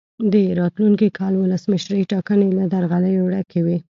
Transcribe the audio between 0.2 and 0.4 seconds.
د